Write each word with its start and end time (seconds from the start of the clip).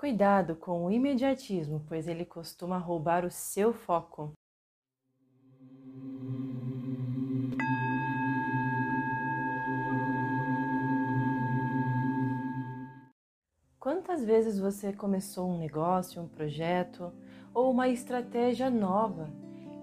Cuidado 0.00 0.56
com 0.56 0.86
o 0.86 0.90
imediatismo, 0.90 1.84
pois 1.86 2.08
ele 2.08 2.24
costuma 2.24 2.78
roubar 2.78 3.22
o 3.22 3.30
seu 3.30 3.74
foco. 3.74 4.32
Quantas 13.78 14.24
vezes 14.24 14.58
você 14.58 14.90
começou 14.90 15.46
um 15.50 15.58
negócio, 15.58 16.22
um 16.22 16.28
projeto 16.28 17.12
ou 17.52 17.70
uma 17.70 17.86
estratégia 17.90 18.70
nova 18.70 19.28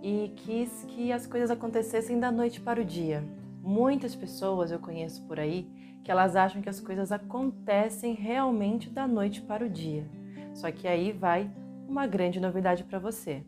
e 0.01 0.33
quis 0.37 0.83
que 0.85 1.11
as 1.11 1.27
coisas 1.27 1.51
acontecessem 1.51 2.19
da 2.19 2.31
noite 2.31 2.59
para 2.59 2.81
o 2.81 2.83
dia? 2.83 3.23
Muitas 3.67 4.15
pessoas 4.15 4.71
eu 4.71 4.79
conheço 4.79 5.21
por 5.23 5.37
aí 5.37 5.69
que 6.01 6.09
elas 6.09 6.37
acham 6.37 6.61
que 6.61 6.69
as 6.69 6.79
coisas 6.79 7.11
acontecem 7.11 8.13
realmente 8.13 8.89
da 8.89 9.05
noite 9.05 9.41
para 9.41 9.65
o 9.65 9.69
dia. 9.69 10.09
Só 10.53 10.71
que 10.71 10.87
aí 10.87 11.11
vai 11.11 11.51
uma 11.85 12.07
grande 12.07 12.39
novidade 12.39 12.85
para 12.85 12.97
você. 12.97 13.43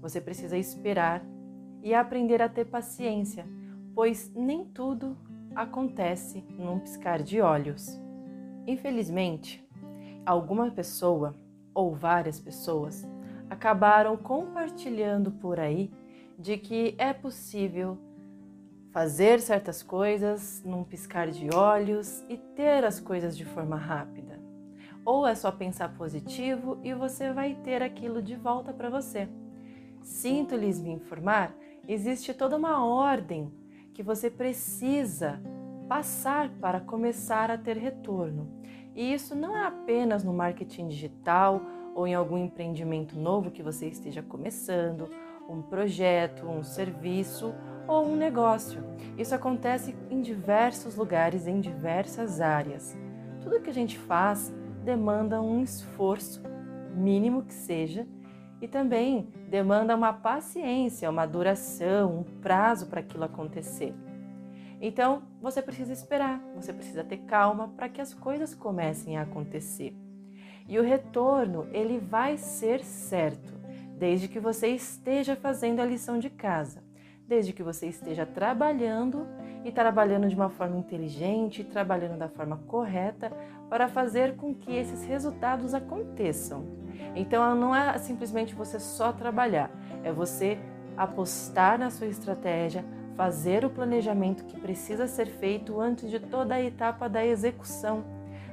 Você 0.00 0.20
precisa 0.20 0.56
esperar 0.56 1.26
e 1.82 1.92
aprender 1.92 2.40
a 2.40 2.48
ter 2.48 2.66
paciência, 2.66 3.44
pois 3.96 4.32
nem 4.32 4.64
tudo 4.64 5.18
acontece 5.56 6.44
num 6.56 6.78
piscar 6.78 7.20
de 7.20 7.40
olhos. 7.40 8.00
Infelizmente, 8.68 9.60
alguma 10.24 10.70
pessoa 10.70 11.34
ou 11.74 11.92
várias 11.92 12.38
pessoas 12.38 13.04
acabaram 13.50 14.16
compartilhando 14.16 15.32
por 15.32 15.58
aí 15.58 15.90
de 16.38 16.58
que 16.58 16.94
é 16.96 17.12
possível 17.12 17.98
fazer 18.94 19.40
certas 19.40 19.82
coisas 19.82 20.62
num 20.64 20.84
piscar 20.84 21.28
de 21.28 21.52
olhos 21.52 22.24
e 22.28 22.36
ter 22.36 22.84
as 22.84 23.00
coisas 23.00 23.36
de 23.36 23.44
forma 23.44 23.74
rápida. 23.74 24.40
Ou 25.04 25.26
é 25.26 25.34
só 25.34 25.50
pensar 25.50 25.96
positivo 25.96 26.78
e 26.84 26.94
você 26.94 27.32
vai 27.32 27.56
ter 27.56 27.82
aquilo 27.82 28.22
de 28.22 28.36
volta 28.36 28.72
para 28.72 28.88
você. 28.88 29.28
Sinto-lhes 30.00 30.80
me 30.80 30.92
informar, 30.92 31.52
existe 31.88 32.32
toda 32.32 32.56
uma 32.56 32.86
ordem 32.86 33.52
que 33.92 34.00
você 34.00 34.30
precisa 34.30 35.42
passar 35.88 36.48
para 36.60 36.78
começar 36.78 37.50
a 37.50 37.58
ter 37.58 37.76
retorno. 37.76 38.48
E 38.94 39.12
isso 39.12 39.34
não 39.34 39.56
é 39.56 39.66
apenas 39.66 40.22
no 40.22 40.32
marketing 40.32 40.86
digital 40.86 41.60
ou 41.96 42.06
em 42.06 42.14
algum 42.14 42.38
empreendimento 42.38 43.18
novo 43.18 43.50
que 43.50 43.62
você 43.62 43.88
esteja 43.88 44.22
começando, 44.22 45.10
um 45.48 45.60
projeto, 45.62 46.46
um 46.46 46.62
serviço 46.62 47.52
ou 47.86 48.06
um 48.06 48.16
negócio. 48.16 48.82
Isso 49.16 49.34
acontece 49.34 49.94
em 50.10 50.20
diversos 50.20 50.96
lugares, 50.96 51.46
em 51.46 51.60
diversas 51.60 52.40
áreas. 52.40 52.96
Tudo 53.40 53.60
que 53.60 53.70
a 53.70 53.74
gente 53.74 53.98
faz 53.98 54.52
demanda 54.84 55.40
um 55.40 55.62
esforço, 55.62 56.42
mínimo 56.94 57.42
que 57.42 57.54
seja, 57.54 58.06
e 58.60 58.68
também 58.68 59.28
demanda 59.48 59.94
uma 59.94 60.12
paciência, 60.12 61.10
uma 61.10 61.26
duração, 61.26 62.20
um 62.20 62.22
prazo 62.40 62.86
para 62.86 63.00
aquilo 63.00 63.24
acontecer. 63.24 63.94
Então, 64.80 65.22
você 65.40 65.62
precisa 65.62 65.92
esperar, 65.92 66.42
você 66.54 66.72
precisa 66.72 67.04
ter 67.04 67.18
calma 67.18 67.68
para 67.68 67.88
que 67.88 68.00
as 68.00 68.12
coisas 68.12 68.54
comecem 68.54 69.16
a 69.16 69.22
acontecer. 69.22 69.94
E 70.66 70.78
o 70.78 70.82
retorno, 70.82 71.66
ele 71.72 71.98
vai 71.98 72.36
ser 72.36 72.82
certo, 72.82 73.54
desde 73.98 74.28
que 74.28 74.40
você 74.40 74.68
esteja 74.68 75.36
fazendo 75.36 75.80
a 75.80 75.86
lição 75.86 76.18
de 76.18 76.30
casa 76.30 76.83
desde 77.26 77.52
que 77.52 77.62
você 77.62 77.86
esteja 77.86 78.26
trabalhando 78.26 79.26
e 79.64 79.72
trabalhando 79.72 80.28
de 80.28 80.34
uma 80.34 80.50
forma 80.50 80.76
inteligente, 80.76 81.64
trabalhando 81.64 82.18
da 82.18 82.28
forma 82.28 82.58
correta 82.66 83.32
para 83.70 83.88
fazer 83.88 84.36
com 84.36 84.54
que 84.54 84.74
esses 84.74 85.04
resultados 85.04 85.72
aconteçam. 85.72 86.64
Então 87.16 87.54
não 87.54 87.74
é 87.74 87.96
simplesmente 87.98 88.54
você 88.54 88.78
só 88.78 89.12
trabalhar, 89.12 89.70
é 90.02 90.12
você 90.12 90.58
apostar 90.96 91.78
na 91.78 91.90
sua 91.90 92.06
estratégia, 92.06 92.84
fazer 93.16 93.64
o 93.64 93.70
planejamento 93.70 94.44
que 94.44 94.60
precisa 94.60 95.06
ser 95.06 95.26
feito 95.26 95.80
antes 95.80 96.10
de 96.10 96.20
toda 96.20 96.54
a 96.54 96.62
etapa 96.62 97.08
da 97.08 97.24
execução, 97.24 98.04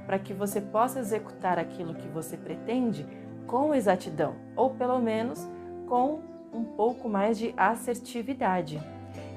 para 0.05 0.17
que 0.17 0.33
você 0.33 0.61
possa 0.61 0.99
executar 0.99 1.59
aquilo 1.59 1.93
que 1.93 2.07
você 2.07 2.37
pretende 2.37 3.05
com 3.47 3.75
exatidão, 3.75 4.35
ou 4.55 4.69
pelo 4.71 4.99
menos 4.99 5.47
com 5.87 6.30
um 6.53 6.63
pouco 6.63 7.09
mais 7.09 7.37
de 7.37 7.53
assertividade. 7.57 8.81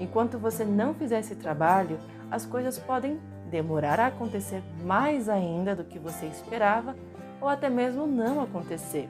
Enquanto 0.01 0.39
você 0.39 0.65
não 0.65 0.95
fizer 0.95 1.21
esse 1.21 1.35
trabalho, 1.35 1.99
as 2.31 2.45
coisas 2.45 2.79
podem 2.79 3.21
demorar 3.51 4.01
a 4.01 4.07
acontecer 4.07 4.63
mais 4.85 5.29
ainda 5.29 5.77
do 5.77 5.85
que 5.85 5.99
você 5.99 6.27
esperava 6.27 6.97
ou 7.41 7.49
até 7.49 7.69
mesmo 7.69 8.07
não 8.07 8.41
acontecer. 8.41 9.09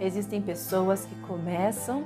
Existem 0.00 0.40
pessoas 0.40 1.04
que 1.04 1.14
começam 1.26 2.04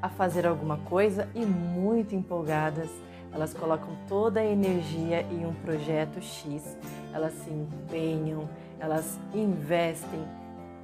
a 0.00 0.08
fazer 0.08 0.46
alguma 0.46 0.78
coisa 0.78 1.28
e 1.34 1.44
muito 1.44 2.14
empolgadas, 2.14 2.90
elas 3.32 3.54
colocam 3.54 3.96
toda 4.08 4.40
a 4.40 4.44
energia 4.44 5.22
em 5.30 5.46
um 5.46 5.54
projeto 5.54 6.20
X, 6.20 6.76
elas 7.12 7.32
se 7.34 7.50
empenham, 7.50 8.48
elas 8.78 9.18
investem 9.32 10.20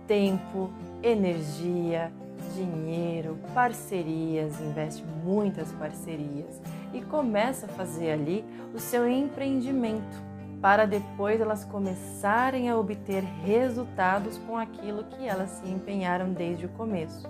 tempo, 0.07 0.71
energia, 1.03 2.13
dinheiro, 2.55 3.39
parcerias, 3.55 4.61
investe 4.61 5.05
muitas 5.25 5.71
parcerias 5.73 6.61
e 6.93 7.01
começa 7.03 7.67
a 7.67 7.69
fazer 7.71 8.13
ali 8.13 8.45
o 8.75 8.79
seu 8.79 9.09
empreendimento 9.09 10.29
para 10.61 10.87
depois 10.87 11.41
elas 11.41 11.65
começarem 11.65 12.69
a 12.69 12.77
obter 12.77 13.23
resultados 13.23 14.39
com 14.39 14.57
aquilo 14.57 15.05
que 15.05 15.27
elas 15.27 15.51
se 15.51 15.69
empenharam 15.69 16.33
desde 16.33 16.67
o 16.67 16.69
começo. 16.71 17.29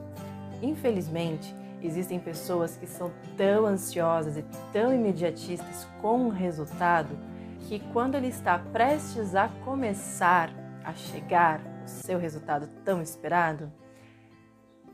Infelizmente, 0.62 1.54
existem 1.82 2.18
pessoas 2.18 2.76
que 2.76 2.86
são 2.86 3.10
tão 3.36 3.66
ansiosas 3.66 4.36
e 4.36 4.44
tão 4.72 4.94
imediatistas 4.94 5.86
com 6.00 6.26
o 6.26 6.30
resultado 6.30 7.16
que 7.60 7.80
quando 7.92 8.14
ele 8.14 8.28
está 8.28 8.58
prestes 8.58 9.34
a 9.34 9.48
começar 9.64 10.50
a 10.84 10.94
chegar 10.94 11.60
o 11.84 11.88
seu 11.88 12.18
resultado 12.18 12.66
tão 12.84 13.02
esperado, 13.02 13.70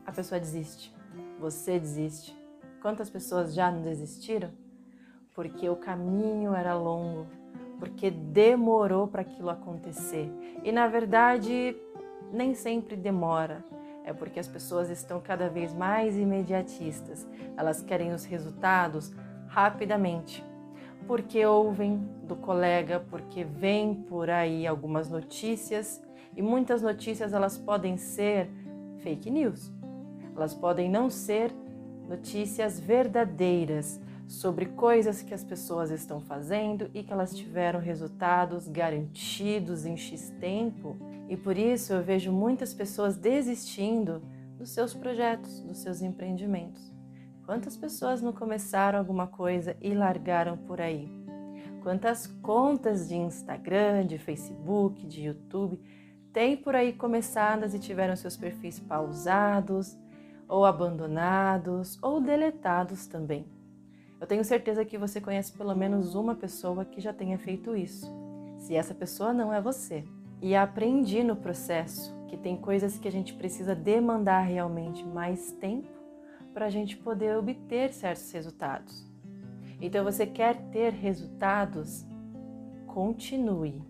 a 0.06 0.12
pessoa 0.12 0.40
desiste. 0.40 0.94
Você 1.38 1.78
desiste. 1.78 2.36
Quantas 2.80 3.08
pessoas 3.08 3.54
já 3.54 3.70
não 3.70 3.82
desistiram? 3.82 4.50
Porque 5.34 5.68
o 5.68 5.76
caminho 5.76 6.54
era 6.54 6.74
longo, 6.74 7.26
porque 7.78 8.10
demorou 8.10 9.08
para 9.08 9.22
aquilo 9.22 9.50
acontecer. 9.50 10.30
E 10.62 10.70
na 10.70 10.86
verdade, 10.86 11.76
nem 12.32 12.54
sempre 12.54 12.96
demora. 12.96 13.64
É 14.04 14.12
porque 14.12 14.38
as 14.38 14.46
pessoas 14.46 14.90
estão 14.90 15.20
cada 15.20 15.48
vez 15.48 15.72
mais 15.72 16.16
imediatistas. 16.16 17.26
Elas 17.56 17.82
querem 17.82 18.12
os 18.12 18.24
resultados 18.24 19.12
rapidamente. 19.48 20.44
Porque 21.06 21.44
ouvem 21.44 21.98
do 22.22 22.36
colega, 22.36 23.00
porque 23.10 23.44
vem 23.44 23.94
por 23.94 24.28
aí 24.28 24.66
algumas 24.66 25.08
notícias 25.08 26.02
e 26.36 26.42
muitas 26.42 26.82
notícias 26.82 27.32
elas 27.32 27.56
podem 27.56 27.96
ser 27.96 28.50
fake 28.98 29.30
news. 29.30 29.73
Elas 30.36 30.54
podem 30.54 30.90
não 30.90 31.08
ser 31.08 31.52
notícias 32.08 32.78
verdadeiras 32.78 34.00
sobre 34.26 34.66
coisas 34.66 35.22
que 35.22 35.34
as 35.34 35.44
pessoas 35.44 35.90
estão 35.90 36.20
fazendo 36.20 36.90
e 36.94 37.02
que 37.02 37.12
elas 37.12 37.36
tiveram 37.36 37.80
resultados 37.80 38.68
garantidos 38.68 39.84
em 39.84 39.96
X 39.96 40.30
tempo. 40.40 40.96
E 41.28 41.36
por 41.36 41.56
isso 41.56 41.92
eu 41.92 42.02
vejo 42.02 42.32
muitas 42.32 42.72
pessoas 42.72 43.16
desistindo 43.16 44.22
dos 44.58 44.70
seus 44.70 44.94
projetos, 44.94 45.60
dos 45.60 45.78
seus 45.78 46.02
empreendimentos. 46.02 46.92
Quantas 47.44 47.76
pessoas 47.76 48.22
não 48.22 48.32
começaram 48.32 48.98
alguma 48.98 49.26
coisa 49.26 49.76
e 49.80 49.92
largaram 49.92 50.56
por 50.56 50.80
aí? 50.80 51.08
Quantas 51.82 52.26
contas 52.26 53.08
de 53.08 53.16
Instagram, 53.16 54.06
de 54.06 54.16
Facebook, 54.16 55.06
de 55.06 55.24
YouTube 55.24 55.78
têm 56.32 56.56
por 56.56 56.74
aí 56.74 56.94
começadas 56.94 57.74
e 57.74 57.78
tiveram 57.78 58.16
seus 58.16 58.36
perfis 58.36 58.80
pausados, 58.80 59.94
ou 60.48 60.64
abandonados, 60.64 61.98
ou 62.02 62.20
deletados 62.20 63.06
também. 63.06 63.46
Eu 64.20 64.26
tenho 64.26 64.44
certeza 64.44 64.84
que 64.84 64.96
você 64.96 65.20
conhece 65.20 65.52
pelo 65.52 65.74
menos 65.74 66.14
uma 66.14 66.34
pessoa 66.34 66.84
que 66.84 67.00
já 67.00 67.12
tenha 67.12 67.38
feito 67.38 67.76
isso. 67.76 68.10
Se 68.58 68.74
essa 68.74 68.94
pessoa 68.94 69.32
não 69.32 69.52
é 69.52 69.60
você. 69.60 70.04
E 70.40 70.54
aprendi 70.56 71.22
no 71.22 71.36
processo 71.36 72.14
que 72.28 72.36
tem 72.36 72.56
coisas 72.56 72.98
que 72.98 73.08
a 73.08 73.12
gente 73.12 73.34
precisa 73.34 73.74
demandar 73.74 74.40
realmente 74.40 75.04
mais 75.04 75.52
tempo 75.52 75.88
para 76.52 76.66
a 76.66 76.70
gente 76.70 76.96
poder 76.96 77.36
obter 77.36 77.92
certos 77.92 78.30
resultados. 78.30 79.04
Então, 79.80 80.04
você 80.04 80.24
quer 80.24 80.56
ter 80.70 80.92
resultados? 80.92 82.06
Continue, 82.86 83.82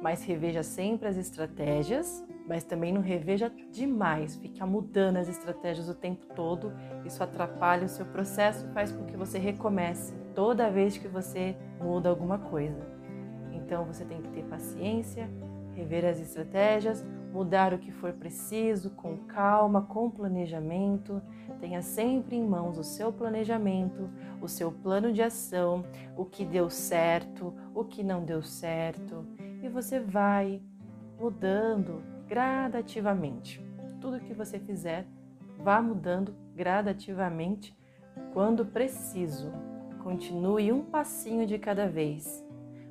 mas 0.00 0.22
reveja 0.22 0.62
sempre 0.62 1.08
as 1.08 1.16
estratégias 1.16 2.24
mas 2.46 2.64
também 2.64 2.92
não 2.92 3.00
reveja 3.00 3.52
demais, 3.70 4.36
fica 4.36 4.66
mudando 4.66 5.16
as 5.16 5.28
estratégias 5.28 5.88
o 5.88 5.94
tempo 5.94 6.26
todo. 6.34 6.72
Isso 7.04 7.22
atrapalha 7.22 7.86
o 7.86 7.88
seu 7.88 8.06
processo 8.06 8.66
e 8.66 8.72
faz 8.72 8.92
com 8.92 9.04
que 9.04 9.16
você 9.16 9.38
recomece 9.38 10.14
toda 10.34 10.70
vez 10.70 10.96
que 10.96 11.08
você 11.08 11.56
muda 11.80 12.08
alguma 12.08 12.38
coisa. 12.38 12.86
Então 13.52 13.84
você 13.84 14.04
tem 14.04 14.20
que 14.20 14.30
ter 14.30 14.44
paciência, 14.44 15.30
rever 15.74 16.04
as 16.04 16.20
estratégias, 16.20 17.04
mudar 17.32 17.72
o 17.72 17.78
que 17.78 17.90
for 17.90 18.12
preciso, 18.12 18.90
com 18.90 19.16
calma, 19.16 19.82
com 19.82 20.10
planejamento. 20.10 21.22
Tenha 21.60 21.80
sempre 21.80 22.36
em 22.36 22.46
mãos 22.46 22.76
o 22.76 22.84
seu 22.84 23.12
planejamento, 23.12 24.10
o 24.40 24.48
seu 24.48 24.70
plano 24.70 25.12
de 25.12 25.22
ação, 25.22 25.84
o 26.16 26.24
que 26.24 26.44
deu 26.44 26.68
certo, 26.68 27.54
o 27.74 27.84
que 27.84 28.02
não 28.02 28.24
deu 28.24 28.42
certo, 28.42 29.24
e 29.62 29.68
você 29.68 30.00
vai 30.00 30.60
mudando 31.18 32.02
gradativamente. 32.32 33.62
Tudo 34.00 34.18
que 34.18 34.32
você 34.32 34.58
fizer, 34.58 35.06
vá 35.58 35.82
mudando 35.82 36.34
gradativamente 36.54 37.76
quando 38.32 38.64
preciso. 38.64 39.52
Continue 40.02 40.72
um 40.72 40.82
passinho 40.82 41.46
de 41.46 41.58
cada 41.58 41.86
vez 41.86 42.42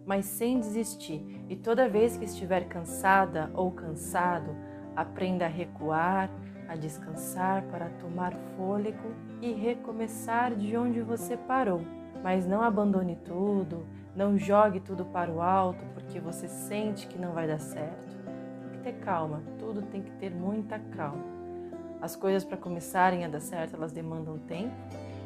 mas 0.05 0.25
sem 0.25 0.59
desistir. 0.59 1.23
E 1.47 1.55
toda 1.55 1.87
vez 1.87 2.17
que 2.17 2.25
estiver 2.25 2.67
cansada 2.67 3.51
ou 3.53 3.71
cansado, 3.71 4.55
aprenda 4.95 5.45
a 5.45 5.47
recuar, 5.47 6.29
a 6.67 6.75
descansar 6.75 7.63
para 7.65 7.87
tomar 7.89 8.33
fôlego 8.57 9.13
e 9.41 9.53
recomeçar 9.53 10.55
de 10.55 10.75
onde 10.75 11.01
você 11.01 11.37
parou. 11.37 11.81
Mas 12.23 12.47
não 12.47 12.61
abandone 12.61 13.15
tudo, 13.23 13.85
não 14.15 14.37
jogue 14.37 14.79
tudo 14.79 15.05
para 15.05 15.31
o 15.31 15.41
alto 15.41 15.85
porque 15.93 16.19
você 16.19 16.47
sente 16.47 17.07
que 17.07 17.17
não 17.17 17.31
vai 17.31 17.47
dar 17.47 17.59
certo. 17.59 18.20
Ter 18.91 18.99
calma, 19.05 19.41
tudo 19.57 19.81
tem 19.83 20.01
que 20.01 20.11
ter 20.11 20.29
muita 20.31 20.77
calma. 20.77 21.23
As 22.01 22.13
coisas 22.13 22.43
para 22.43 22.57
começarem 22.57 23.23
a 23.23 23.29
dar 23.29 23.39
certo, 23.39 23.75
elas 23.75 23.93
demandam 23.93 24.37
tempo 24.37 24.75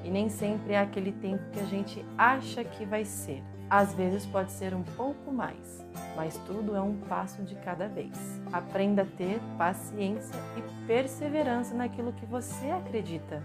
e 0.03 0.11
nem 0.11 0.29
sempre 0.29 0.73
é 0.73 0.79
aquele 0.79 1.11
tempo 1.11 1.43
que 1.51 1.59
a 1.59 1.65
gente 1.65 2.05
acha 2.15 2.63
que 2.63 2.85
vai 2.85 3.03
ser. 3.03 3.43
Às 3.67 3.91
vezes 3.95 4.23
pode 4.27 4.51
ser 4.51 4.75
um 4.75 4.83
pouco 4.83 5.31
mais, 5.31 5.83
mas 6.15 6.37
tudo 6.45 6.75
é 6.75 6.81
um 6.81 6.95
passo 7.09 7.41
de 7.41 7.55
cada 7.55 7.87
vez. 7.87 8.15
Aprenda 8.53 9.01
a 9.01 9.05
ter 9.05 9.39
paciência 9.57 10.35
e 10.55 10.85
perseverança 10.85 11.73
naquilo 11.73 12.13
que 12.13 12.25
você 12.27 12.69
acredita. 12.69 13.41